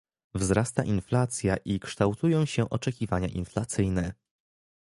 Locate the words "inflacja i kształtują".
0.83-2.45